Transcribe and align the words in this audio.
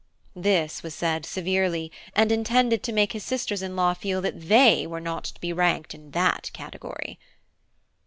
This 0.35 0.81
was 0.81 0.95
said 0.95 1.27
severely, 1.27 1.91
and 2.15 2.31
intended 2.31 2.81
to 2.81 2.91
make 2.91 3.13
his 3.13 3.23
sisters 3.23 3.61
in 3.61 3.75
law 3.75 3.93
feel 3.93 4.19
that 4.21 4.47
they 4.49 4.87
were 4.87 4.99
not 4.99 5.25
to 5.25 5.39
be 5.39 5.53
ranked 5.53 5.93
in 5.93 6.09
that 6.09 6.49
category. 6.55 7.19